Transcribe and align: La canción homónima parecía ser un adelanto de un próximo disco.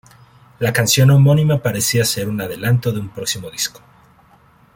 La 0.57 0.73
canción 0.73 1.11
homónima 1.11 1.61
parecía 1.61 2.03
ser 2.05 2.27
un 2.27 2.41
adelanto 2.41 2.91
de 2.91 2.99
un 3.01 3.09
próximo 3.09 3.51
disco. 3.51 3.81